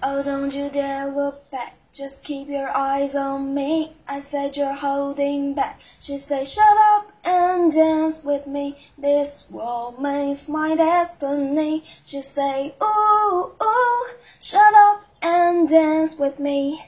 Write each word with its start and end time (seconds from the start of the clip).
Oh, 0.00 0.22
don't 0.22 0.54
you 0.54 0.68
dare 0.68 1.08
look 1.08 1.50
back. 1.50 1.74
Just 1.92 2.22
keep 2.22 2.48
your 2.48 2.70
eyes 2.76 3.16
on 3.16 3.52
me. 3.52 3.94
I 4.06 4.20
said 4.20 4.56
you're 4.56 4.74
holding 4.74 5.54
back. 5.54 5.80
She 5.98 6.18
said, 6.18 6.46
Shut 6.46 6.76
up 6.92 7.10
and 7.24 7.72
dance 7.72 8.22
with 8.22 8.46
me. 8.46 8.76
This 8.96 9.48
woman's 9.50 10.48
my 10.48 10.76
destiny. 10.76 11.82
She 12.04 12.20
said, 12.20 12.74
Ooh, 12.80 13.52
ooh, 13.60 14.06
shut 14.38 14.72
up 14.72 15.04
and 15.20 15.68
dance 15.68 16.16
with 16.16 16.38
me. 16.38 16.84